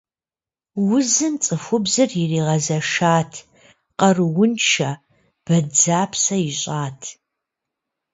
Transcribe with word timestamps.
Узым 0.95 1.33
цӏыхубзыр 1.43 2.09
иригъэзэшат, 2.21 3.31
къарууншэ, 3.97 4.91
бадзэпсэ 5.45 6.35
ищӏат. 6.49 6.99